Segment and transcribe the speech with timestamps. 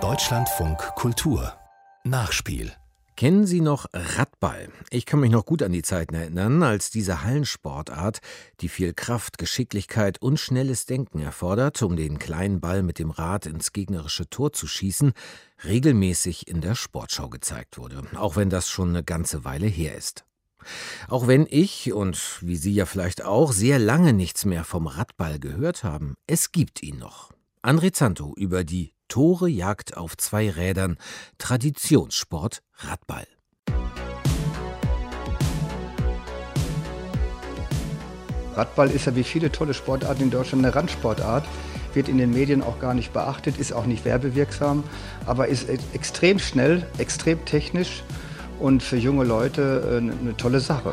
[0.00, 1.52] Deutschlandfunk Kultur
[2.02, 2.72] Nachspiel
[3.14, 4.68] Kennen Sie noch Radball?
[4.90, 8.18] Ich kann mich noch gut an die Zeiten erinnern, als diese Hallensportart,
[8.60, 13.46] die viel Kraft, Geschicklichkeit und schnelles Denken erfordert, um den kleinen Ball mit dem Rad
[13.46, 15.12] ins gegnerische Tor zu schießen,
[15.64, 20.24] regelmäßig in der Sportschau gezeigt wurde, auch wenn das schon eine ganze Weile her ist.
[21.06, 25.38] Auch wenn ich und wie Sie ja vielleicht auch sehr lange nichts mehr vom Radball
[25.38, 27.30] gehört haben, es gibt ihn noch.
[27.64, 30.98] André Zanto über die Tore Jagd auf zwei Rädern,
[31.38, 33.26] Traditionssport Radball.
[38.54, 41.46] Radball ist ja wie viele tolle Sportarten in Deutschland eine Randsportart,
[41.94, 44.84] wird in den Medien auch gar nicht beachtet, ist auch nicht werbewirksam,
[45.24, 48.02] aber ist extrem schnell, extrem technisch
[48.60, 50.92] und für junge Leute eine äh, tolle Sache.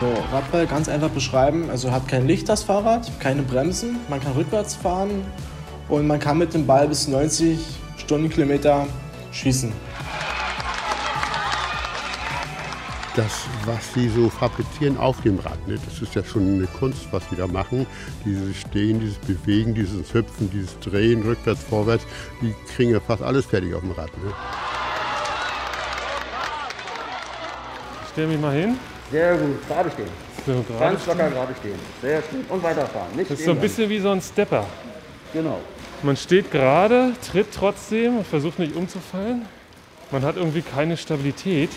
[0.00, 4.32] So, Radball ganz einfach beschreiben, also hat kein Licht das Fahrrad, keine Bremsen, man kann
[4.32, 5.10] rückwärts fahren
[5.90, 7.58] und man kann mit dem Ball bis 90
[7.98, 8.86] Stundenkilometer
[9.30, 9.70] schießen.
[13.14, 17.08] Das, was sie so fabrizieren auf dem Rad, ne, das ist ja schon eine Kunst,
[17.10, 17.86] was sie da machen.
[18.24, 22.06] Dieses Stehen, dieses Bewegen, dieses Hüpfen, dieses Drehen, rückwärts, vorwärts,
[22.40, 24.10] die kriegen ja fast alles fertig auf dem Rad.
[24.24, 24.32] Ne.
[28.02, 28.78] Ich stelle mich mal hin.
[29.10, 30.08] Sehr gut, gerade stehen.
[30.46, 31.78] So, Ganz locker gerade stehen.
[32.00, 32.50] Sehr gut.
[32.50, 33.16] Und weiterfahren.
[33.16, 34.66] Nicht das ist so ein bisschen wie so ein Stepper.
[35.32, 35.60] Genau.
[36.02, 39.46] Man steht gerade, tritt trotzdem und versucht nicht umzufallen.
[40.10, 41.70] Man hat irgendwie keine Stabilität.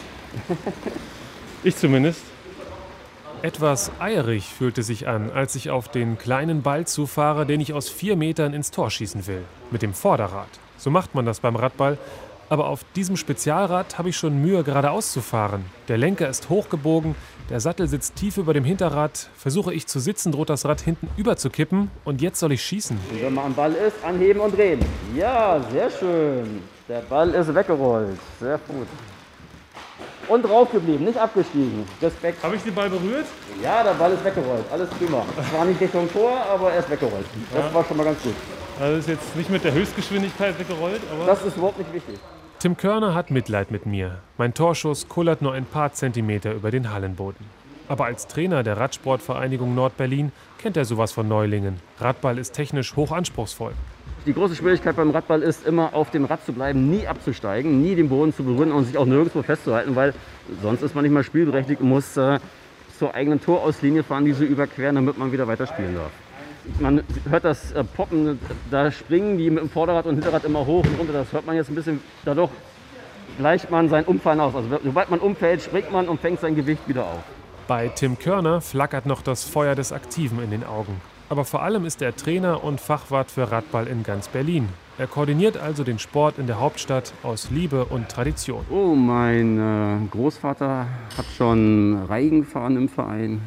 [1.64, 2.22] ich zumindest.
[3.42, 7.90] Etwas eierig fühlte sich an, als ich auf den kleinen Ball zufahre, den ich aus
[7.90, 9.44] vier Metern ins Tor schießen will.
[9.70, 10.48] Mit dem Vorderrad.
[10.78, 11.98] So macht man das beim Radball
[12.54, 15.66] aber auf diesem Spezialrad habe ich schon Mühe, geradeaus zu fahren.
[15.88, 17.16] Der Lenker ist hochgebogen,
[17.50, 19.28] der Sattel sitzt tief über dem Hinterrad.
[19.36, 22.96] Versuche ich zu sitzen, droht das Rad hinten überzukippen und jetzt soll ich schießen.
[23.20, 24.80] Wenn man am Ball ist, anheben und drehen.
[25.16, 26.62] Ja, sehr schön.
[26.88, 28.20] Der Ball ist weggerollt.
[28.40, 28.88] Sehr gut.
[30.28, 31.86] Und drauf geblieben, nicht abgestiegen.
[32.04, 32.44] Respekt.
[32.44, 33.26] Habe ich den Ball berührt?
[33.64, 34.66] Ja, der Ball ist weggerollt.
[34.72, 35.26] Alles prima.
[35.42, 37.26] Es war nicht Richtung Tor, aber er ist weggerollt.
[37.52, 37.74] Das ja.
[37.74, 38.36] war schon mal ganz gut.
[38.80, 41.26] Also ist jetzt nicht mit der Höchstgeschwindigkeit weggerollt, aber.
[41.26, 42.20] Das ist überhaupt nicht wichtig.
[42.64, 44.20] Tim Körner hat Mitleid mit mir.
[44.38, 47.46] Mein Torschuss kullert nur ein paar Zentimeter über den Hallenboden.
[47.90, 51.82] Aber als Trainer der Radsportvereinigung Nordberlin kennt er sowas von Neulingen.
[52.00, 53.74] Radball ist technisch hoch anspruchsvoll.
[54.26, 57.96] Die große Schwierigkeit beim Radball ist immer auf dem Rad zu bleiben, nie abzusteigen, nie
[57.96, 60.14] den Boden zu berühren und sich auch nirgendwo festzuhalten, weil
[60.62, 62.40] sonst ist man nicht mal spielberechtigt und muss äh,
[62.98, 66.12] zur eigenen Torauslinie fahren, diese überqueren, damit man wieder weiterspielen darf
[66.80, 68.40] man hört das äh, Poppen,
[68.72, 71.14] da springen die mit dem Vorderrad und Hinterrad immer hoch und runter.
[71.14, 72.52] Das hört man jetzt ein bisschen, dadurch
[73.38, 74.56] gleicht man sein Umfallen aus.
[74.56, 77.24] Also sobald man umfällt, springt man und fängt sein Gewicht wieder auf.
[77.68, 81.02] Bei Tim Körner flackert noch das Feuer des Aktiven in den Augen.
[81.30, 84.70] Aber vor allem ist er Trainer und Fachwart für Radball in ganz Berlin.
[84.98, 88.64] Er koordiniert also den Sport in der Hauptstadt aus Liebe und Tradition.
[88.70, 90.86] Oh, mein äh, Großvater
[91.18, 93.42] hat schon Reigen gefahren im Verein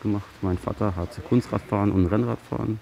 [0.00, 0.28] gemacht.
[0.42, 2.78] Mein Vater hat Kunstradfahren und Rennradfahren.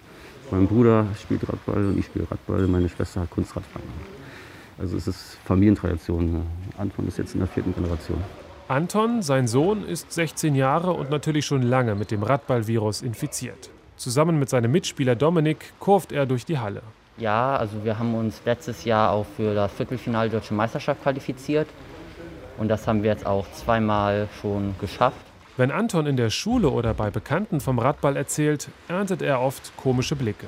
[0.50, 2.66] Mein Bruder spielt Radball und ich spiele Radball.
[2.66, 3.88] Meine Schwester hat Kunstradfahren.
[4.78, 6.42] Also es ist Familientradition.
[6.78, 8.18] Anton ist jetzt in der vierten Generation.
[8.68, 13.70] Anton, sein Sohn, ist 16 Jahre und natürlich schon lange mit dem Radballvirus infiziert.
[13.96, 16.82] Zusammen mit seinem Mitspieler Dominik kurft er durch die Halle.
[17.16, 21.66] Ja, also wir haben uns letztes Jahr auch für das Viertelfinale Deutsche Meisterschaft qualifiziert.
[22.58, 25.27] Und das haben wir jetzt auch zweimal schon geschafft.
[25.58, 30.14] Wenn Anton in der Schule oder bei Bekannten vom Radball erzählt, erntet er oft komische
[30.14, 30.46] Blicke.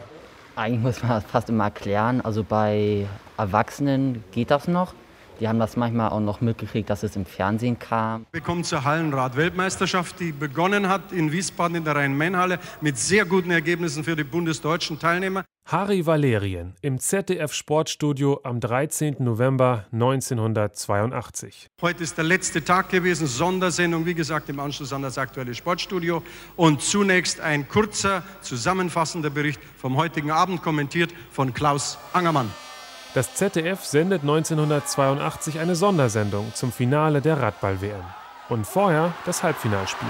[0.55, 2.21] Eigentlich muss man das fast immer erklären.
[2.21, 4.95] Also bei Erwachsenen geht das noch.
[5.41, 8.25] Die haben das manchmal auch noch mitgekriegt, dass es im Fernsehen kam.
[8.31, 13.51] Wir kommen zur Hallenrad-Weltmeisterschaft, die begonnen hat in Wiesbaden in der Rhein-Main-Halle mit sehr guten
[13.51, 15.45] Ergebnissen für die bundesdeutschen Teilnehmer.
[15.67, 19.17] Harry Valerien im ZDF Sportstudio am 13.
[19.21, 21.69] November 1982.
[21.81, 26.25] Heute ist der letzte Tag gewesen, Sondersendung, wie gesagt, im Anschluss an das aktuelle Sportstudio.
[26.57, 32.51] Und zunächst ein kurzer, zusammenfassender Bericht vom heutigen Abend, kommentiert von Klaus Angermann.
[33.15, 38.05] Das ZDF sendet 1982 eine Sondersendung zum Finale der Radball-WM.
[38.49, 40.09] Und vorher das Halbfinalspiel.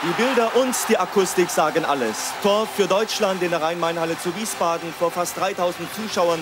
[0.00, 2.32] Die Bilder und die Akustik sagen alles.
[2.40, 6.38] Tor für Deutschland in der Rhein-Main-Halle zu Wiesbaden vor fast 3000 Zuschauern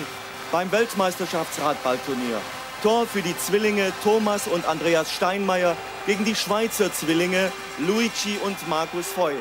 [0.51, 2.39] beim Weltmeisterschaftsradballturnier.
[2.83, 5.75] Tor für die Zwillinge Thomas und Andreas Steinmeier
[6.05, 9.33] gegen die Schweizer Zwillinge Luigi und Markus Foy.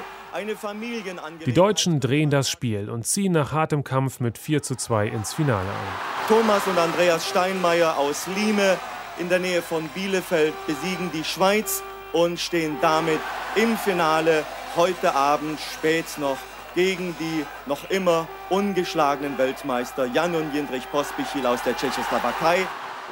[1.44, 5.34] Die Deutschen drehen das Spiel und ziehen nach hartem Kampf mit 4 zu 2 ins
[5.34, 6.26] Finale ein.
[6.26, 8.78] Thomas und Andreas Steinmeier aus Lieme
[9.18, 13.20] in der Nähe von Bielefeld besiegen die Schweiz und stehen damit
[13.54, 14.44] im Finale
[14.76, 16.38] heute Abend spät noch
[16.74, 22.66] gegen die noch immer ungeschlagenen Weltmeister Jan und Jindrich Pospichil aus der Tschechoslowakei.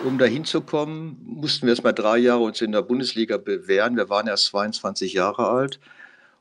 [0.04, 3.96] Um dahin zu kommen, mussten wir erst mal drei Jahre uns in der Bundesliga bewähren.
[3.96, 5.80] Wir waren erst 22 Jahre alt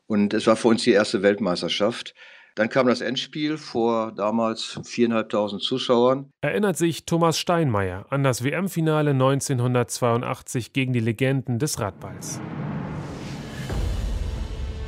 [0.06, 2.14] und es war für uns die erste Weltmeisterschaft.
[2.56, 6.30] Dann kam das Endspiel vor damals viereinhalbtausend Zuschauern.
[6.40, 12.40] Erinnert sich Thomas Steinmeier an das WM-Finale 1982 gegen die Legenden des Radballs.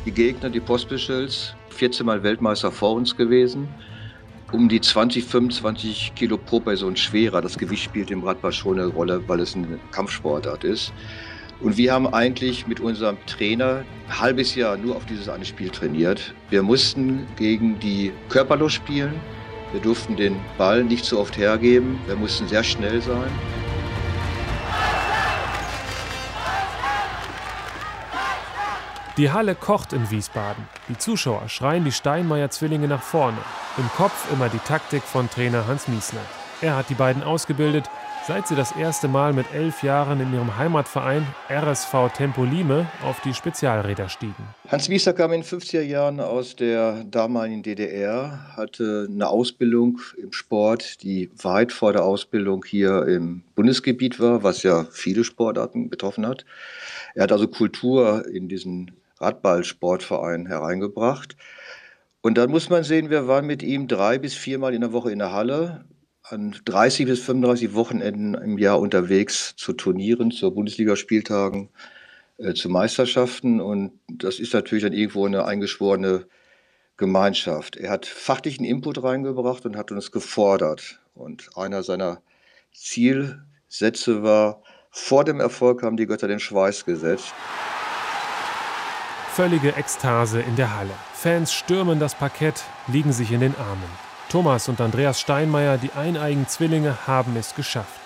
[0.05, 3.67] Die Gegner, die Pospischels, 14 Mal Weltmeister vor uns gewesen.
[4.53, 7.43] Um die 20, 25 Kilo pro Person schwerer.
[7.43, 10.93] Das Gewicht spielt im Radball schon eine Rolle, weil es eine Kampfsportart ist.
[11.61, 15.71] Und wir haben eigentlich mit unserem Trainer ein halbes Jahr nur auf dieses eine Spiel
[15.71, 16.35] trainiert.
[16.51, 19.15] Wir mussten gegen die körperlos spielen.
[19.73, 21.99] Wir durften den Ball nicht so oft hergeben.
[22.07, 23.31] Wir mussten sehr schnell sein.
[29.17, 30.69] Die Halle kocht in Wiesbaden.
[30.91, 33.39] Die Zuschauer schreien die Steinmeier-Zwillinge nach vorne.
[33.79, 36.21] Im Kopf immer die Taktik von Trainer Hans Miesner.
[36.61, 37.89] Er hat die beiden ausgebildet
[38.27, 43.33] seit sie das erste Mal mit elf Jahren in ihrem Heimatverein RSV Tempolime auf die
[43.33, 44.35] Spezialräder stiegen.
[44.67, 50.33] Hans Wieser kam in den 50er Jahren aus der damaligen DDR, hatte eine Ausbildung im
[50.33, 56.27] Sport, die weit vor der Ausbildung hier im Bundesgebiet war, was ja viele Sportarten betroffen
[56.27, 56.45] hat.
[57.15, 58.91] Er hat also Kultur in diesen
[59.21, 61.37] Radballsportverein hereingebracht.
[62.23, 65.13] Und dann muss man sehen, wir waren mit ihm drei bis viermal in der Woche
[65.13, 65.85] in der Halle
[66.29, 71.69] an 30 bis 35 Wochenenden im Jahr unterwegs zu Turnieren, zu Bundesligaspieltagen,
[72.39, 73.61] äh, zu Meisterschaften.
[73.61, 76.27] Und das ist natürlich dann irgendwo eine eingeschworene
[76.97, 77.77] Gemeinschaft.
[77.77, 81.01] Er hat fachlichen Input reingebracht und hat uns gefordert.
[81.15, 82.23] Und einer seiner
[82.73, 87.33] Zielsätze war, vor dem Erfolg haben die Götter den Schweiß gesetzt.
[89.33, 90.95] Völlige Ekstase in der Halle.
[91.13, 94.06] Fans stürmen das Parkett, liegen sich in den Armen.
[94.29, 98.01] Thomas und Andreas Steinmeier, die eineigen Zwillinge, haben es geschafft.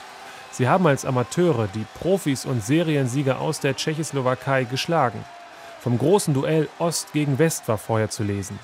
[0.50, 5.24] Sie haben als Amateure die Profis und Seriensieger aus der Tschechoslowakei geschlagen.
[5.80, 8.58] Vom großen Duell Ost gegen West war vorher zu lesen.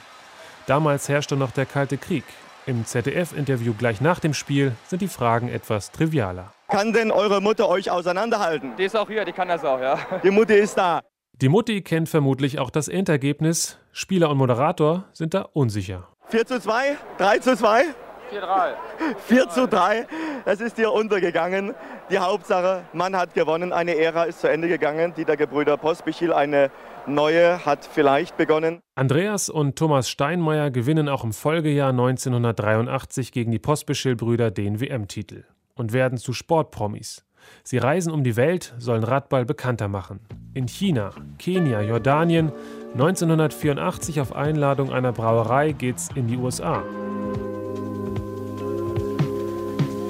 [0.67, 2.25] Damals herrschte noch der Kalte Krieg.
[2.67, 6.53] Im ZDF-Interview gleich nach dem Spiel sind die Fragen etwas trivialer.
[6.69, 8.75] Kann denn eure Mutter euch auseinanderhalten?
[8.77, 9.99] Die ist auch hier, die kann das auch, ja.
[10.23, 11.01] Die Mutti ist da.
[11.41, 13.79] Die Mutti kennt vermutlich auch das Endergebnis.
[13.93, 16.09] Spieler und Moderator sind da unsicher.
[16.29, 17.85] 4 zu 2, 3 zu 2.
[18.31, 18.75] 4 zu 3.
[19.19, 20.07] 4 zu 3.
[20.45, 21.73] Es ist hier untergegangen.
[22.11, 23.73] Die Hauptsache, man hat gewonnen.
[23.73, 26.33] Eine Ära ist zu Ende gegangen, die der Gebrüder Pospichil.
[26.33, 26.73] Eine
[27.07, 28.81] neue hat vielleicht begonnen.
[28.97, 35.45] Andreas und Thomas Steinmeier gewinnen auch im Folgejahr 1983 gegen die Pospischil-Brüder den WM-Titel
[35.77, 37.25] und werden zu Sportpromis.
[37.65, 40.21] Sie reisen um die Welt, sollen Radball bekannter machen.
[40.55, 42.53] In China, Kenia, Jordanien
[42.95, 46.83] 1984 auf Einladung einer Brauerei geht's in die USA.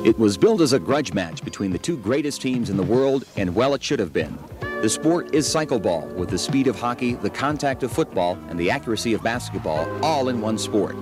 [0.04, 3.24] It was billed as a grudge match between the two greatest teams in the world,
[3.36, 4.38] and well, it should have been.
[4.80, 8.70] The sport is cycleball, with the speed of hockey, the contact of football, and the
[8.70, 10.94] accuracy of basketball, all in one sport.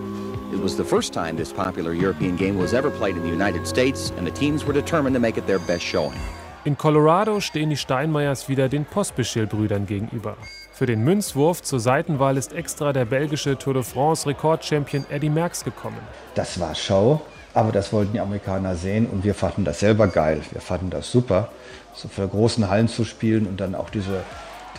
[0.54, 3.66] It was the first time this popular European game was ever played in the United
[3.66, 6.16] States, and the teams were determined to make it their best showing.
[6.64, 10.36] In Colorado stehen die Steinmeiers wieder den Pospischil-Brüdern gegenüber.
[10.72, 15.64] Für den Münzwurf zur Seitenwahl ist extra der belgische Tour de France Rekordchampion Eddie Merckx
[15.64, 15.98] gekommen.
[16.36, 17.20] Das war Show,
[17.52, 20.40] aber das wollten die Amerikaner sehen und wir fanden das selber geil.
[20.52, 21.48] Wir fanden das super,
[21.94, 24.22] so für großen Hallen zu spielen und dann auch diese,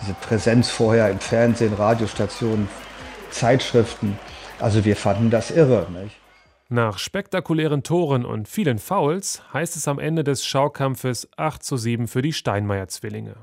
[0.02, 2.70] diese Präsenz vorher im Fernsehen, Radiostationen,
[3.30, 4.18] Zeitschriften.
[4.60, 5.88] Also wir fanden das irre.
[5.92, 6.16] Nicht?
[6.70, 12.08] Nach spektakulären Toren und vielen Fouls heißt es am Ende des Schaukampfes 8 zu 7
[12.08, 13.36] für die Steinmeier-Zwillinge.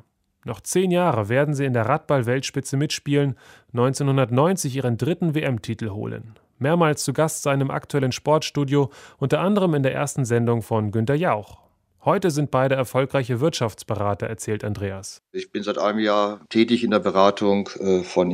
[0.44, 3.36] Noch zehn Jahre werden sie in der Radball-Weltspitze mitspielen,
[3.74, 6.34] 1990 ihren dritten WM-Titel holen.
[6.58, 11.14] Mehrmals zu Gast sein im aktuellen Sportstudio, unter anderem in der ersten Sendung von Günter
[11.14, 11.58] Jauch.
[12.04, 15.22] Heute sind beide erfolgreiche Wirtschaftsberater, erzählt Andreas.
[15.30, 18.32] Ich bin seit einem Jahr tätig in der Beratung äh, von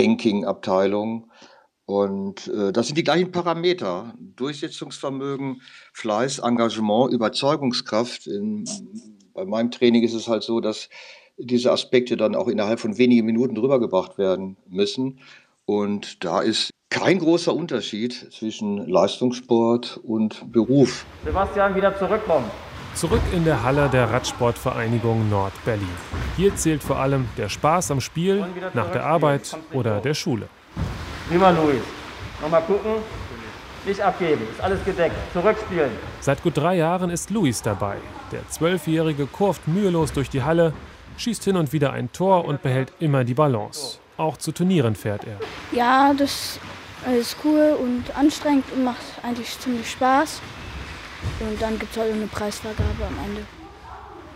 [0.00, 1.30] Investment-Banking-Abteilungen.
[1.86, 4.14] Und äh, das sind die gleichen Parameter.
[4.36, 8.64] Durchsetzungsvermögen, Fleiß, Engagement, Überzeugungskraft in
[9.32, 10.88] bei meinem Training ist es halt so, dass
[11.38, 15.20] diese Aspekte dann auch innerhalb von wenigen Minuten drüber gebracht werden müssen.
[15.64, 21.06] Und da ist kein großer Unterschied zwischen Leistungssport und Beruf.
[21.24, 22.50] Sebastian, wieder zurückkommen.
[22.94, 25.88] Zurück in der Halle der Radsportvereinigung Nord-Berlin.
[26.36, 28.44] Hier zählt vor allem der Spaß am Spiel,
[28.74, 30.48] nach der Arbeit oder der Schule.
[31.28, 31.80] Prima, Luis.
[32.42, 32.96] Nochmal gucken.
[33.86, 35.14] Nicht abgeben, ist alles gedeckt.
[35.32, 35.90] Zurückspielen.
[36.20, 37.96] Seit gut drei Jahren ist Luis dabei.
[38.32, 40.74] Der Zwölfjährige kurft mühelos durch die Halle,
[41.16, 43.98] schießt hin und wieder ein Tor und behält immer die Balance.
[44.18, 45.38] Auch zu Turnieren fährt er.
[45.72, 46.60] Ja, das
[47.18, 50.42] ist cool und anstrengend und macht eigentlich ziemlich Spaß.
[51.40, 53.42] Und dann gibt es halt eine Preisvergabe am Ende.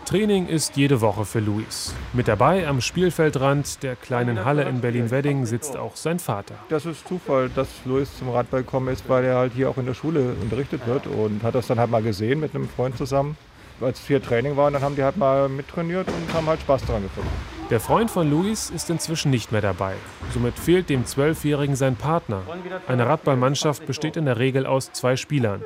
[0.05, 1.95] Training ist jede Woche für Luis.
[2.13, 6.53] Mit dabei am Spielfeldrand der kleinen Halle in Berlin-Wedding sitzt auch sein Vater.
[6.69, 9.87] Das ist Zufall, dass Luis zum Radball gekommen ist, weil er halt hier auch in
[9.87, 13.35] der Schule unterrichtet wird und hat das dann halt mal gesehen mit einem Freund zusammen.
[13.81, 17.01] Als hier Training war, dann haben die halt mal mittrainiert und haben halt Spaß daran
[17.01, 17.29] gefunden.
[17.71, 19.95] Der Freund von Luis ist inzwischen nicht mehr dabei.
[20.31, 22.43] Somit fehlt dem Zwölfjährigen sein Partner.
[22.87, 25.65] Eine Radballmannschaft besteht in der Regel aus zwei Spielern.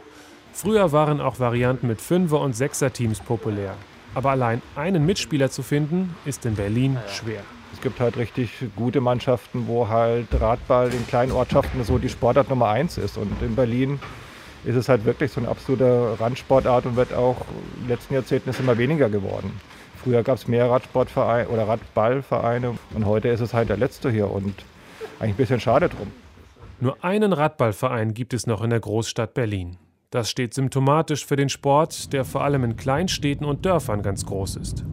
[0.62, 3.76] Früher waren auch Varianten mit Fünfer- und Sechser-Teams populär.
[4.14, 7.44] Aber allein einen Mitspieler zu finden, ist in Berlin schwer.
[7.72, 12.50] Es gibt halt richtig gute Mannschaften, wo halt Radball in kleinen Ortschaften so die Sportart
[12.50, 13.18] Nummer eins ist.
[13.18, 14.02] Und in Berlin
[14.66, 17.38] ist es halt wirklich so eine absolute Randsportart und wird auch
[17.78, 19.62] in den letzten Jahrzehnten immer weniger geworden.
[20.04, 24.30] Früher gab es mehr Radsportvereine oder Radballvereine und heute ist es halt der letzte hier
[24.30, 24.56] und
[25.22, 26.12] eigentlich ein bisschen schade drum.
[26.82, 29.78] Nur einen Radballverein gibt es noch in der Großstadt Berlin.
[30.12, 34.56] Das steht symptomatisch für den Sport, der vor allem in Kleinstädten und Dörfern ganz groß
[34.56, 34.84] ist.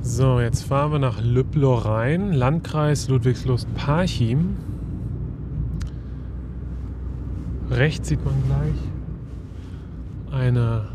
[0.00, 4.56] So, jetzt fahren wir nach Lüblow rein, Landkreis Ludwigslust-Parchim.
[7.70, 10.88] Rechts sieht man gleich eine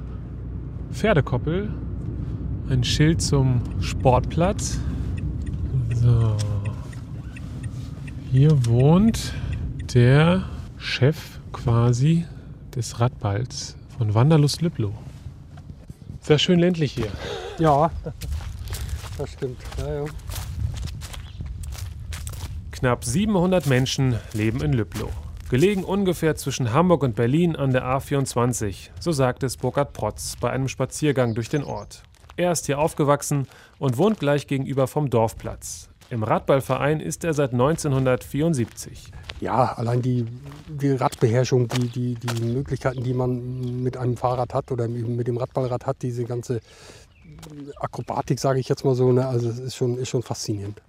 [0.92, 1.74] Pferdekoppel,
[2.70, 4.78] ein Schild zum Sportplatz.
[5.96, 6.36] So.
[8.30, 9.34] Hier wohnt
[9.94, 10.44] der
[10.78, 12.26] Chef quasi
[12.76, 14.94] des Radballs von Wanderlust Lüblow.
[16.20, 17.08] Sehr schön ländlich hier.
[17.58, 17.90] Ja,
[19.18, 19.58] das stimmt.
[19.78, 20.06] Ja, ja.
[22.72, 25.10] Knapp 700 Menschen leben in Lüblow.
[25.50, 30.50] Gelegen ungefähr zwischen Hamburg und Berlin an der A24, so sagt es Burkhard Protz bei
[30.50, 32.04] einem Spaziergang durch den Ort.
[32.36, 33.48] Er ist hier aufgewachsen
[33.80, 35.90] und wohnt gleich gegenüber vom Dorfplatz.
[36.10, 39.12] Im Radballverein ist er seit 1974.
[39.40, 40.26] Ja, allein die,
[40.68, 45.38] die Radbeherrschung, die, die, die Möglichkeiten, die man mit einem Fahrrad hat oder mit dem
[45.38, 46.60] Radballrad hat, diese ganze
[47.80, 49.28] Akrobatik, sage ich jetzt mal so, ne?
[49.28, 50.82] also es ist schon, ist schon faszinierend.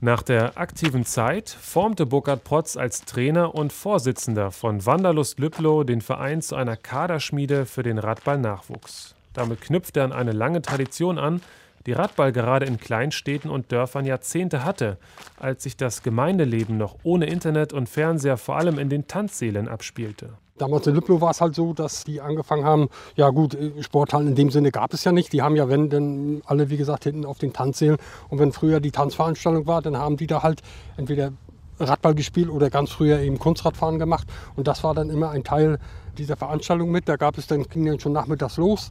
[0.00, 6.00] Nach der aktiven Zeit formte Burkhard Protz als Trainer und Vorsitzender von Wanderlust Lüblow den
[6.00, 9.14] Verein zu einer Kaderschmiede für den Radballnachwuchs.
[9.32, 11.40] Damit knüpft er an eine lange Tradition an,
[11.86, 14.98] die Radball gerade in Kleinstädten und Dörfern Jahrzehnte hatte,
[15.38, 20.34] als sich das Gemeindeleben noch ohne Internet und Fernseher vor allem in den Tanzsälen abspielte.
[20.58, 24.34] Damals in Lüblow war es halt so, dass die angefangen haben, ja gut, Sporthallen in
[24.34, 25.32] dem Sinne gab es ja nicht.
[25.32, 27.96] Die haben ja, wenn, dann alle, wie gesagt, hinten auf den Tanzsälen.
[28.28, 30.62] Und wenn früher die Tanzveranstaltung war, dann haben die da halt
[30.96, 31.32] entweder
[31.80, 34.28] Radball gespielt oder ganz früher eben Kunstradfahren gemacht.
[34.54, 35.78] Und das war dann immer ein Teil
[36.18, 37.08] dieser Veranstaltung mit.
[37.08, 38.90] Da gab es dann, ging dann schon nachmittags los.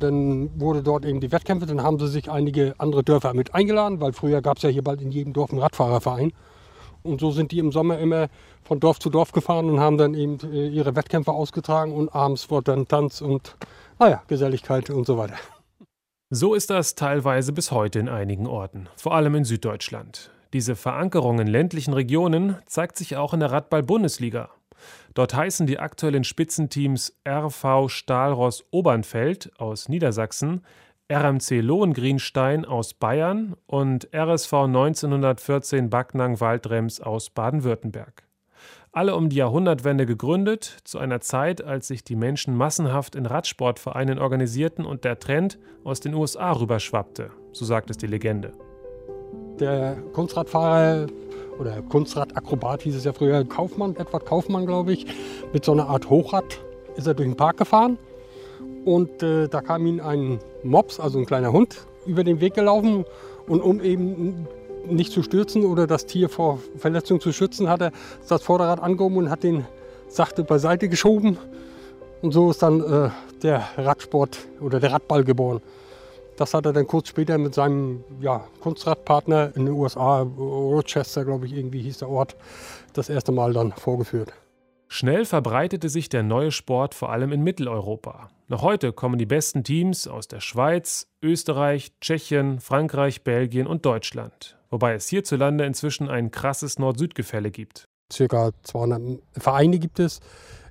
[0.00, 4.00] Dann wurde dort eben die Wettkämpfe, dann haben sie sich einige andere Dörfer mit eingeladen,
[4.00, 6.32] weil früher gab es ja hier bald in jedem Dorf einen Radfahrerverein.
[7.02, 8.28] Und so sind die im Sommer immer
[8.62, 12.50] von Dorf zu Dorf gefahren und haben dann eben äh, ihre Wettkämpfe ausgetragen und abends
[12.50, 13.56] wurde dann Tanz und
[13.98, 15.36] naja, Geselligkeit und so weiter.
[16.30, 20.30] So ist das teilweise bis heute in einigen Orten, vor allem in Süddeutschland.
[20.52, 24.50] Diese Verankerung in ländlichen Regionen zeigt sich auch in der Radball-Bundesliga.
[25.14, 30.62] Dort heißen die aktuellen Spitzenteams RV Stahlross Obernfeld aus Niedersachsen,
[31.12, 38.22] RMC Lohengrinstein aus Bayern und RSV 1914 Backnang-Waldrems aus Baden-Württemberg.
[38.92, 44.18] Alle um die Jahrhundertwende gegründet, zu einer Zeit, als sich die Menschen massenhaft in Radsportvereinen
[44.18, 48.52] organisierten und der Trend aus den USA rüberschwappte, so sagt es die Legende.
[49.60, 51.06] Der Kunstradfahrer
[51.60, 55.06] oder Kunstradakrobat hieß es ja früher, Kaufmann, Edward Kaufmann, glaube ich,
[55.52, 56.58] mit so einer Art Hochrad
[56.96, 57.98] ist er durch den Park gefahren.
[58.84, 63.04] Und äh, da kam ihm ein Mops, also ein kleiner Hund, über den Weg gelaufen.
[63.46, 64.46] Und um eben
[64.88, 67.92] nicht zu stürzen oder das Tier vor Verletzung zu schützen, hat er
[68.26, 69.66] das Vorderrad angehoben und hat den
[70.08, 71.36] sachte beiseite geschoben.
[72.22, 73.10] Und so ist dann äh,
[73.42, 75.60] der Radsport oder der Radball geboren.
[76.40, 81.44] Das hat er dann kurz später mit seinem ja, Kunstradpartner in den USA, Rochester, glaube
[81.44, 82.34] ich, irgendwie hieß der Ort,
[82.94, 84.32] das erste Mal dann vorgeführt.
[84.88, 88.30] Schnell verbreitete sich der neue Sport vor allem in Mitteleuropa.
[88.48, 94.56] Noch heute kommen die besten Teams aus der Schweiz, Österreich, Tschechien, Frankreich, Belgien und Deutschland.
[94.70, 97.84] Wobei es hierzulande inzwischen ein krasses Nord-Süd-Gefälle gibt.
[98.10, 100.20] Circa 200 Vereine gibt es.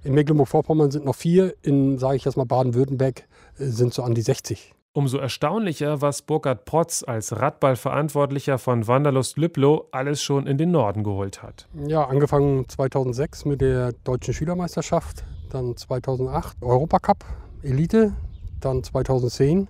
[0.04, 1.54] In Mecklenburg-Vorpommern sind noch vier.
[1.62, 3.28] In, sage ich jetzt mal, Baden-Württemberg
[3.60, 4.74] äh, sind so an die 60.
[4.92, 11.04] Umso erstaunlicher, was Burkhard Protz als Radballverantwortlicher von Wanderlust Lüblow alles schon in den Norden
[11.04, 11.70] geholt hat.
[11.88, 17.24] Ja, angefangen 2006 mit der deutschen Schülermeisterschaft, dann 2008 Europacup
[17.62, 18.16] Elite,
[18.60, 19.68] dann 2010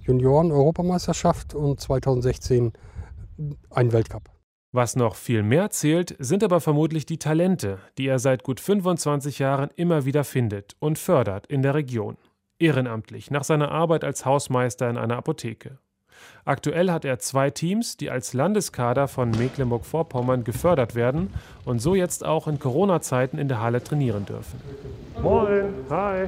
[0.00, 2.72] Junioren-Europameisterschaft und 2016
[3.70, 4.28] ein Weltcup.
[4.74, 9.38] Was noch viel mehr zählt, sind aber vermutlich die Talente, die er seit gut 25
[9.38, 12.16] Jahren immer wieder findet und fördert in der Region.
[12.62, 15.78] Ehrenamtlich, nach seiner Arbeit als Hausmeister in einer Apotheke.
[16.44, 21.32] Aktuell hat er zwei Teams, die als Landeskader von Mecklenburg-Vorpommern gefördert werden
[21.64, 24.60] und so jetzt auch in Corona-Zeiten in der Halle trainieren dürfen.
[25.20, 26.26] Moin, hi.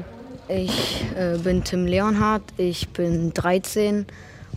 [0.48, 4.06] Ich äh, bin Tim Leonhardt, ich bin 13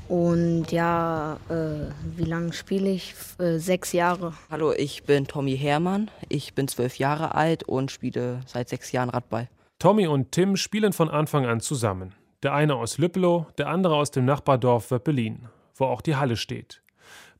[0.07, 3.13] und ja, äh, wie lange spiele ich?
[3.39, 4.34] Äh, sechs Jahre.
[4.50, 9.10] Hallo, ich bin Tommy Herrmann, ich bin zwölf Jahre alt und spiele seit sechs Jahren
[9.10, 9.48] Radball.
[9.79, 12.15] Tommy und Tim spielen von Anfang an zusammen.
[12.41, 16.81] Der eine aus Lüppelow, der andere aus dem Nachbardorf Wöppelin, wo auch die Halle steht.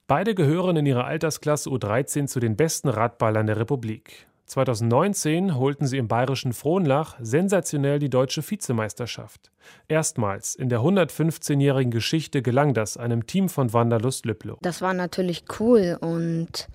[0.06, 4.28] Beide gehören in ihrer Altersklasse U13 zu den besten Radballern der Republik.
[4.46, 9.52] 2019 holten sie im bayerischen Frohnlach sensationell die deutsche Vizemeisterschaft.
[9.88, 14.60] Erstmals in der 115-jährigen Geschichte gelang das einem Team von Wanderlust Lüblow.
[14.62, 16.70] Das war natürlich cool und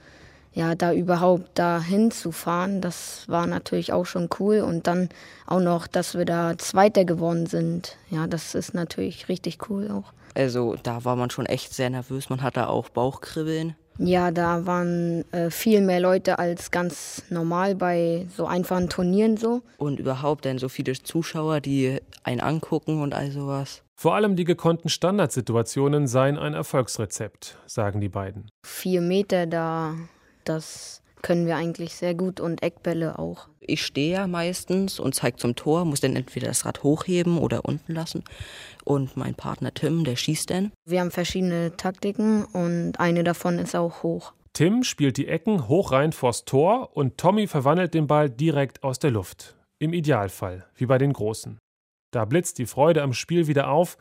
[0.55, 4.61] ja, da überhaupt dahin zu fahren, das war natürlich auch schon cool.
[4.61, 5.09] Und dann
[5.47, 7.97] auch noch, dass wir da Zweiter geworden sind.
[8.11, 10.13] Ja, das ist natürlich richtig cool auch.
[10.35, 12.31] Also da war man schon echt sehr nervös.
[12.31, 13.75] Man hatte auch Bauchkribbeln.
[13.99, 19.63] Ja, da waren äh, viel mehr Leute als ganz normal bei so einfachen Turnieren so.
[19.77, 23.83] Und überhaupt dann so viele Zuschauer, die einen angucken und all sowas.
[23.95, 28.51] Vor allem die gekonnten Standardsituationen seien ein Erfolgsrezept, sagen die beiden.
[28.65, 29.95] Vier Meter da
[30.45, 33.49] das können wir eigentlich sehr gut und Eckbälle auch.
[33.61, 37.65] Ich stehe ja meistens und zeige zum Tor, muss dann entweder das Rad hochheben oder
[37.65, 38.25] unten lassen.
[38.85, 40.73] Und mein Partner Tim, der schießt dann.
[40.85, 44.33] Wir haben verschiedene Taktiken und eine davon ist auch hoch.
[44.53, 48.99] Tim spielt die Ecken hoch rein vors Tor und Tommy verwandelt den Ball direkt aus
[48.99, 49.55] der Luft.
[49.79, 51.59] Im Idealfall, wie bei den Großen.
[52.11, 53.97] Da blitzt die Freude am Spiel wieder auf,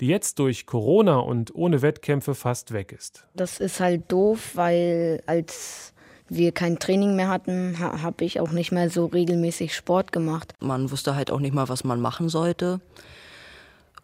[0.00, 3.26] die jetzt durch Corona und ohne Wettkämpfe fast weg ist.
[3.34, 5.92] Das ist halt doof, weil als
[6.28, 10.54] wir kein Training mehr hatten, ha habe ich auch nicht mehr so regelmäßig Sport gemacht.
[10.60, 12.80] Man wusste halt auch nicht mal, was man machen sollte.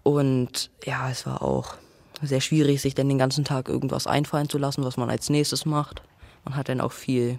[0.03, 1.75] Und ja, es war auch
[2.23, 5.65] sehr schwierig, sich dann den ganzen Tag irgendwas einfallen zu lassen, was man als nächstes
[5.65, 6.03] macht.
[6.45, 7.39] Man hat dann auch viel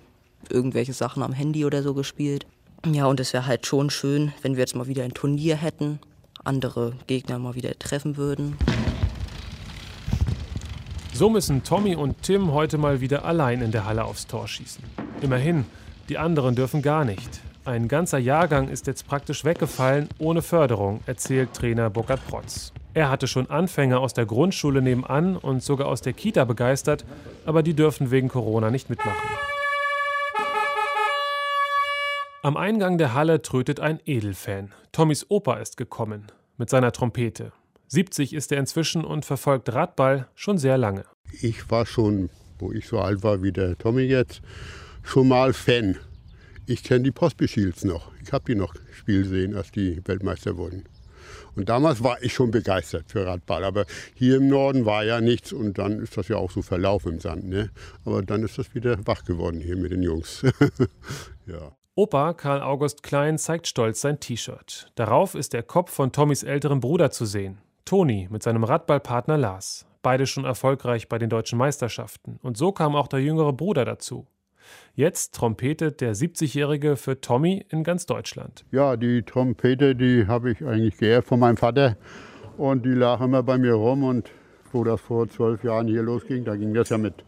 [0.50, 2.46] irgendwelche Sachen am Handy oder so gespielt.
[2.86, 6.00] Ja, und es wäre halt schon schön, wenn wir jetzt mal wieder ein Turnier hätten,
[6.44, 8.58] andere Gegner mal wieder treffen würden.
[11.14, 14.84] So müssen Tommy und Tim heute mal wieder allein in der Halle aufs Tor schießen.
[15.22, 15.66] Immerhin,
[16.10, 17.40] die anderen dürfen gar nicht.
[17.66, 22.74] Ein ganzer Jahrgang ist jetzt praktisch weggefallen, ohne Förderung, erzählt Trainer Burkhard Protz.
[22.94, 27.06] Er hatte schon Anfänger aus der Grundschule nebenan und sogar aus der Kita begeistert,
[27.46, 29.30] aber die dürfen wegen Corona nicht mitmachen.
[32.46, 34.74] Am Eingang der Halle trötet ein Edelfan.
[34.92, 36.28] Tommys Opa ist gekommen
[36.58, 37.54] mit seiner Trompete.
[37.88, 41.06] 70 ist er inzwischen und verfolgt Radball schon sehr lange.
[41.42, 42.30] Ich war schon,
[42.60, 44.42] wo ich so alt war wie der Tommy jetzt,
[45.04, 45.98] schon mal Fan.
[46.66, 48.12] Ich kenne die Postbeschiels noch.
[48.22, 50.84] Ich habe die noch spielen sehen, als die Weltmeister wurden.
[51.56, 53.64] Und damals war ich schon begeistert für Radball.
[53.64, 57.14] Aber hier im Norden war ja nichts und dann ist das ja auch so verlaufen
[57.14, 57.48] im Sand.
[57.48, 57.70] Ne?
[58.04, 60.42] Aber dann ist das wieder wach geworden hier mit den Jungs.
[61.46, 61.72] ja.
[61.96, 64.92] Opa Karl August Klein zeigt stolz sein T-Shirt.
[64.96, 67.60] Darauf ist der Kopf von Tommys älterem Bruder zu sehen.
[67.86, 69.86] Toni mit seinem Radballpartner Lars.
[70.02, 72.40] Beide schon erfolgreich bei den deutschen Meisterschaften.
[72.42, 74.26] Und so kam auch der jüngere Bruder dazu.
[74.96, 78.66] Jetzt trompetet der 70-Jährige für Tommy in ganz Deutschland.
[78.72, 81.96] Ja, die Trompete, die habe ich eigentlich geerbt von meinem Vater.
[82.58, 84.04] Und die lag immer bei mir rum.
[84.04, 84.32] Und
[84.72, 87.24] wo das vor zwölf Jahren hier losging, da ging das ja mit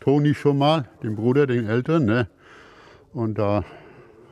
[0.00, 2.04] Toni schon mal, dem Bruder, den Älteren.
[2.04, 2.26] Ne?
[3.12, 3.64] Und da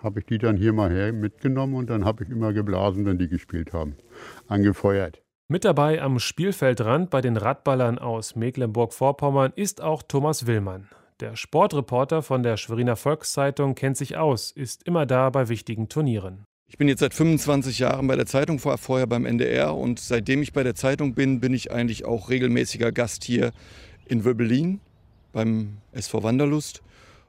[0.07, 3.19] habe ich die dann hier mal her mitgenommen und dann habe ich immer geblasen, wenn
[3.19, 3.97] die gespielt haben,
[4.47, 5.21] angefeuert.
[5.49, 10.89] Mit dabei am Spielfeldrand bei den Radballern aus Mecklenburg-Vorpommern ist auch Thomas Willmann.
[11.21, 16.45] Der Sportreporter von der Schweriner Volkszeitung kennt sich aus, ist immer da bei wichtigen Turnieren.
[16.69, 20.53] Ich bin jetzt seit 25 Jahren bei der Zeitung, vorher beim NDR und seitdem ich
[20.53, 23.53] bei der Zeitung bin, bin ich eigentlich auch regelmäßiger Gast hier
[24.07, 24.81] in Wöbelin
[25.33, 26.83] beim SV Wanderlust.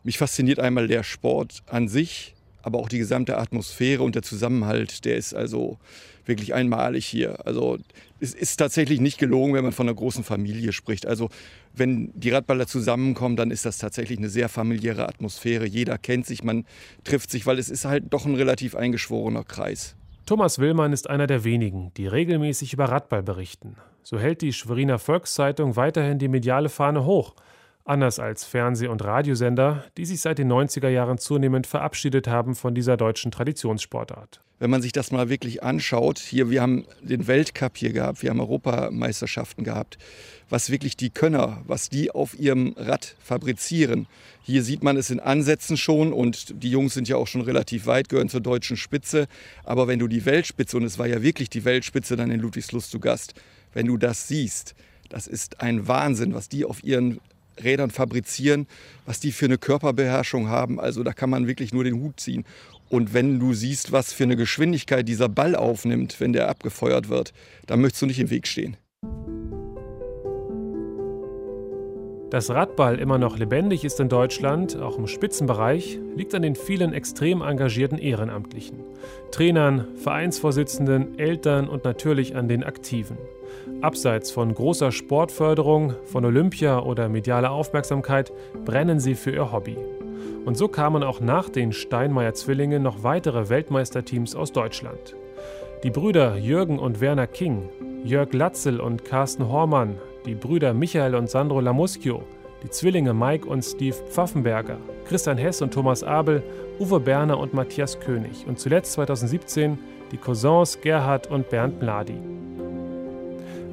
[0.04, 5.06] Mich fasziniert einmal der Sport an sich, aber auch die gesamte Atmosphäre und der Zusammenhalt,
[5.06, 5.78] der ist also
[6.26, 7.46] wirklich einmalig hier.
[7.46, 7.78] Also
[8.20, 11.06] es ist tatsächlich nicht gelogen, wenn man von einer großen Familie spricht.
[11.06, 11.30] Also
[11.74, 15.66] wenn die Radballer zusammenkommen, dann ist das tatsächlich eine sehr familiäre Atmosphäre.
[15.66, 16.66] Jeder kennt sich, man
[17.04, 19.96] trifft sich, weil es ist halt doch ein relativ eingeschworener Kreis.
[20.26, 23.78] Thomas Willmann ist einer der wenigen, die regelmäßig über Radball berichten.
[24.04, 27.34] So hält die Schweriner Volkszeitung weiterhin die mediale Fahne hoch–
[27.88, 32.76] Anders als Fernseh- und Radiosender, die sich seit den 90er Jahren zunehmend verabschiedet haben von
[32.76, 34.42] dieser deutschen Traditionssportart.
[34.60, 38.30] Wenn man sich das mal wirklich anschaut, hier, wir haben den Weltcup hier gehabt, wir
[38.30, 39.98] haben Europameisterschaften gehabt,
[40.50, 44.08] was wirklich die Könner, was die auf ihrem Rad fabrizieren.
[44.44, 47.86] Hier sieht man es in Ansätzen schon und die Jungs sind ja auch schon relativ
[47.86, 49.28] weit, gehören zur deutschen Spitze.
[49.64, 52.92] Aber wenn du die Weltspitze, und es war ja wirklich die Weltspitze dann in Ludwigslust
[52.92, 53.34] zu Gast,
[53.72, 54.76] wenn du das siehst,
[55.08, 57.22] das ist ein Wahnsinn, was die auf ihren
[57.64, 58.68] Rädern fabrizieren,
[59.06, 60.80] was die für eine Körperbeherrschung haben.
[60.80, 62.46] Also da kann man wirklich nur den Hut ziehen.
[62.90, 67.34] Und wenn du siehst, was für eine Geschwindigkeit dieser Ball aufnimmt, wenn der abgefeuert wird,
[67.66, 68.78] dann möchtest du nicht im Weg stehen.
[72.30, 76.92] Dass Radball immer noch lebendig ist in Deutschland, auch im Spitzenbereich, liegt an den vielen
[76.92, 78.80] extrem engagierten Ehrenamtlichen.
[79.32, 83.18] Trainern, Vereinsvorsitzenden, Eltern und natürlich an den Aktiven.
[83.82, 88.34] Abseits von großer Sportförderung, von Olympia oder medialer Aufmerksamkeit
[88.66, 89.78] brennen sie für ihr Hobby.
[90.46, 95.16] Und so kamen auch nach den Steinmeier-Zwillingen noch weitere Weltmeisterteams aus Deutschland.
[95.84, 97.70] Die Brüder Jürgen und Werner King,
[98.04, 102.24] Jörg Latzel und Carsten Hormann, die Brüder Michael und Sandro Lamuschio,
[102.64, 106.42] die Zwillinge Mike und Steve Pfaffenberger, Christian Hess und Thomas Abel,
[106.80, 109.78] Uwe Berner und Matthias König und zuletzt 2017
[110.12, 112.18] die Cousins Gerhard und Bernd Mladi.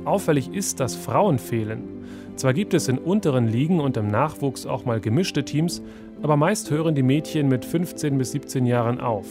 [0.06, 2.04] Auffällig ist, dass Frauen fehlen.
[2.36, 5.82] Zwar gibt es in unteren Ligen und im Nachwuchs auch mal gemischte Teams,
[6.22, 9.26] aber meist hören die Mädchen mit 15 bis 17 Jahren auf.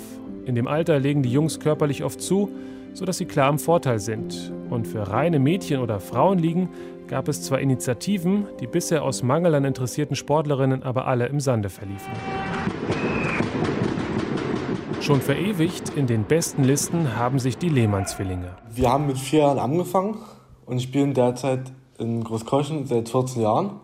[0.45, 2.49] In dem Alter legen die Jungs körperlich oft zu,
[2.93, 4.53] sodass sie klar im Vorteil sind.
[4.69, 6.69] Und für reine Mädchen- oder Frauenligen
[7.07, 11.69] gab es zwar Initiativen, die bisher aus Mangel an interessierten Sportlerinnen aber alle im Sande
[11.69, 12.11] verliefen.
[15.01, 18.55] Schon verewigt in den besten Listen haben sich die Lehmann-Zwillinge.
[18.73, 20.15] Wir haben mit vier Jahren angefangen
[20.65, 23.79] und ich spiele derzeit in Großkirchen seit 14 Jahren.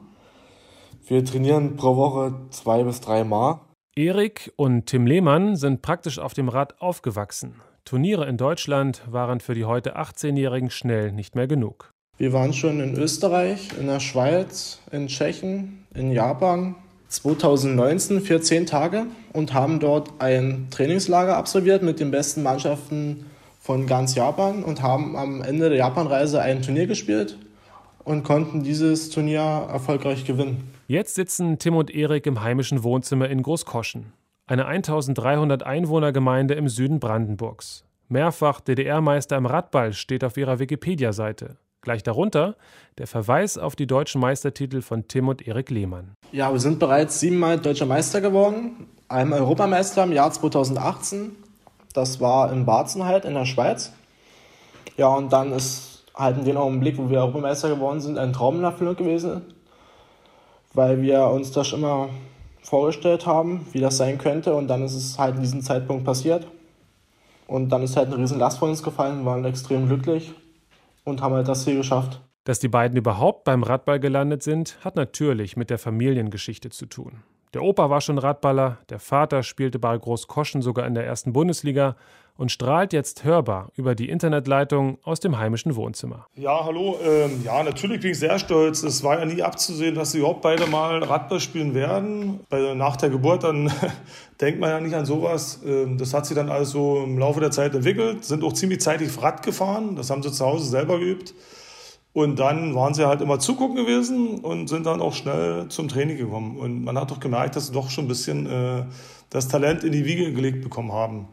[1.07, 3.61] Wir trainieren pro Woche zwei bis drei Mal.
[3.95, 7.55] Erik und Tim Lehmann sind praktisch auf dem Rad aufgewachsen.
[7.85, 11.91] Turniere in Deutschland waren für die heute 18-Jährigen schnell nicht mehr genug.
[12.17, 16.75] Wir waren schon in Österreich, in der Schweiz, in Tschechien, in Japan
[17.07, 23.25] 2019 für zehn Tage und haben dort ein Trainingslager absolviert mit den besten Mannschaften
[23.69, 27.37] von ganz Japan und haben am Ende der Japanreise ein Turnier gespielt
[28.03, 30.71] und konnten dieses Turnier erfolgreich gewinnen.
[30.87, 34.11] Jetzt sitzen Tim und Erik im heimischen Wohnzimmer in Großkoschen,
[34.47, 37.83] eine 1300 Einwohnergemeinde im Süden Brandenburgs.
[38.07, 41.57] Mehrfach DDR-Meister im Radball steht auf ihrer Wikipedia-Seite.
[41.81, 42.55] Gleich darunter
[42.97, 46.13] der Verweis auf die deutschen Meistertitel von Tim und Erik Lehmann.
[46.31, 51.35] Ja, wir sind bereits siebenmal deutscher Meister geworden, einmal Europameister im Jahr 2018,
[51.93, 53.93] das war in Barzen halt in der Schweiz.
[54.97, 58.57] Ja, und dann ist halt in dem Augenblick, wo wir Europameister geworden sind, ein Traum
[58.57, 59.41] in Erfüllung gewesen,
[60.73, 62.09] weil wir uns das immer
[62.61, 64.53] vorgestellt haben, wie das sein könnte.
[64.53, 66.45] Und dann ist es halt in diesem Zeitpunkt passiert.
[67.47, 70.33] Und dann ist halt eine riesen Last von uns gefallen, waren extrem glücklich
[71.03, 72.21] und haben halt das Ziel geschafft.
[72.43, 77.23] Dass die beiden überhaupt beim Radball gelandet sind, hat natürlich mit der Familiengeschichte zu tun.
[77.55, 81.95] Der Opa war schon Radballer, der Vater spielte bei Großkoschen sogar in der ersten Bundesliga
[82.39, 86.27] und strahlt jetzt hörbar über die Internetleitung aus dem heimischen Wohnzimmer.
[86.35, 86.97] Ja, hallo.
[87.03, 88.83] Ähm, ja, natürlich bin ich sehr stolz.
[88.83, 92.39] Es war ja nie abzusehen, dass sie überhaupt beide mal Radball spielen werden.
[92.49, 93.71] Bei, nach der Geburt, dann
[94.41, 95.59] denkt man ja nicht an sowas.
[95.65, 98.23] Ähm, das hat sich dann alles so im Laufe der Zeit entwickelt.
[98.23, 99.95] Sind auch ziemlich zeitig Rad gefahren.
[99.95, 101.33] Das haben sie zu Hause selber geübt.
[102.19, 106.17] Und dann waren sie halt immer zugucken gewesen und sind dann auch schnell zum Training
[106.17, 106.57] gekommen.
[106.57, 108.83] Und man hat doch gemerkt, dass sie doch schon ein bisschen äh,
[109.29, 111.29] das Talent in die Wiege gelegt bekommen haben.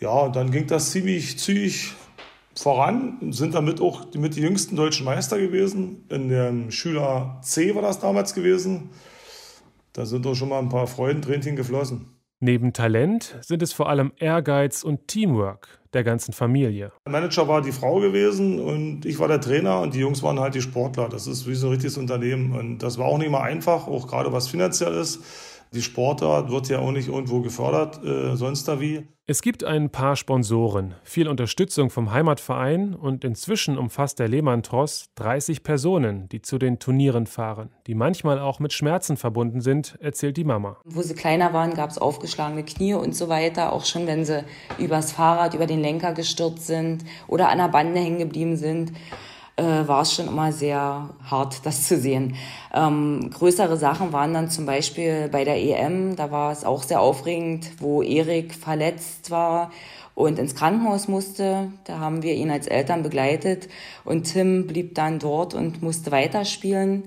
[0.00, 1.92] Ja, und dann ging das ziemlich zügig
[2.54, 6.06] voran, sind damit auch mit die jüngsten deutschen Meister gewesen.
[6.08, 8.88] In dem Schüler C war das damals gewesen.
[9.92, 12.06] Da sind doch schon mal ein paar Freudentränchen geflossen.
[12.40, 16.92] Neben Talent sind es vor allem Ehrgeiz und Teamwork der ganzen Familie.
[17.06, 20.38] Der Manager war die Frau gewesen und ich war der Trainer und die Jungs waren
[20.38, 21.08] halt die Sportler.
[21.08, 24.06] Das ist wie so ein richtiges Unternehmen und das war auch nicht mal einfach, auch
[24.06, 25.20] gerade was finanziell ist.
[25.72, 29.06] Die Sportart wird ja auch nicht irgendwo gefördert, äh, sonst da wie.
[29.30, 35.62] Es gibt ein paar Sponsoren, viel Unterstützung vom Heimatverein und inzwischen umfasst der Lehmann-Tross 30
[35.62, 40.44] Personen, die zu den Turnieren fahren, die manchmal auch mit Schmerzen verbunden sind, erzählt die
[40.44, 40.78] Mama.
[40.86, 44.44] Wo sie kleiner waren, gab es aufgeschlagene Knie und so weiter, auch schon wenn sie
[44.78, 48.92] übers Fahrrad, über den Lenker gestürzt sind oder an der Bande hängen geblieben sind
[49.58, 52.36] äh, war es schon immer sehr hart, das zu sehen.
[52.72, 57.00] Ähm, größere Sachen waren dann zum Beispiel bei der EM, da war es auch sehr
[57.00, 59.70] aufregend, wo Erik verletzt war
[60.14, 61.72] und ins Krankenhaus musste.
[61.84, 63.68] Da haben wir ihn als Eltern begleitet
[64.04, 67.04] und Tim blieb dann dort und musste weiterspielen.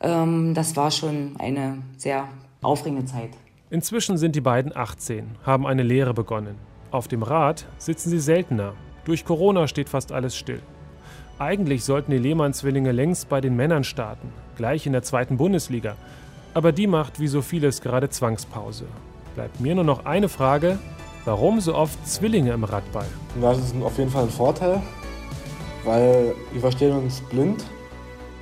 [0.00, 2.28] Ähm, das war schon eine sehr
[2.62, 3.30] aufregende Zeit.
[3.70, 6.56] Inzwischen sind die beiden 18, haben eine Lehre begonnen.
[6.90, 8.74] Auf dem Rad sitzen sie seltener.
[9.04, 10.62] Durch Corona steht fast alles still.
[11.38, 15.96] Eigentlich sollten die Lehmann-Zwillinge längst bei den Männern starten, gleich in der zweiten Bundesliga.
[16.54, 18.84] Aber die macht wie so vieles gerade Zwangspause.
[19.34, 20.78] Bleibt mir nur noch eine Frage:
[21.24, 23.06] Warum so oft Zwillinge im Radball?
[23.40, 24.80] Das ist auf jeden Fall ein Vorteil,
[25.84, 27.64] weil wir verstehen uns blind.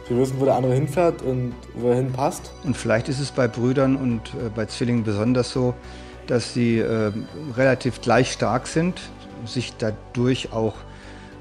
[0.08, 2.52] Wir wissen, wo der andere hinfährt und wo er hinpasst.
[2.64, 5.72] Und vielleicht ist es bei Brüdern und äh, bei Zwillingen besonders so,
[6.26, 7.10] dass sie äh,
[7.56, 9.00] relativ gleich stark sind,
[9.46, 10.74] sich dadurch auch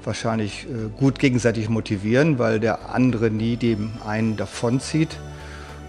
[0.04, 5.18] wahrscheinlich äh, gut gegenseitig motivieren, weil der andere nie dem einen davonzieht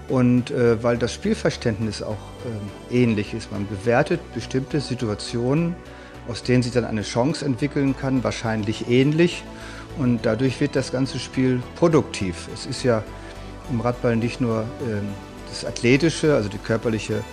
[0.07, 2.17] und äh, weil das Spielverständnis auch
[2.91, 3.51] äh, ähnlich ist.
[3.51, 5.75] Man bewertet bestimmte Situationen,
[6.27, 9.43] aus denen sich dann eine Chance entwickeln kann, wahrscheinlich ähnlich
[9.97, 12.49] und dadurch wird das ganze Spiel produktiv.
[12.53, 13.03] Es ist ja
[13.69, 15.07] im Radball nicht nur ähm,
[15.49, 17.23] das Athletische, also die körperliche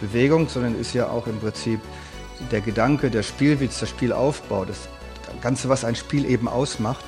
[0.00, 1.80] Bewegung, sondern ist ja auch im Prinzip
[2.50, 4.88] der Gedanke, der Spielwitz, das Spielaufbau, das
[5.40, 7.04] Ganze, was ein Spiel eben ausmacht.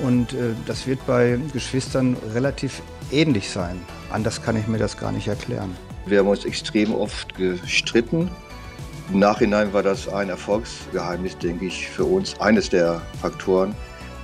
[0.00, 3.80] Und äh, das wird bei Geschwistern relativ ähnlich sein.
[4.10, 5.76] Anders kann ich mir das gar nicht erklären.
[6.06, 8.30] Wir haben uns extrem oft gestritten.
[9.12, 12.38] Im Nachhinein war das ein Erfolgsgeheimnis, denke ich, für uns.
[12.40, 13.74] Eines der Faktoren,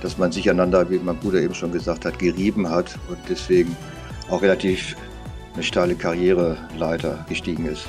[0.01, 3.75] dass man sich einander, wie mein Bruder eben schon gesagt hat, gerieben hat und deswegen
[4.29, 4.95] auch relativ
[5.53, 7.87] eine steile Karriereleiter gestiegen ist.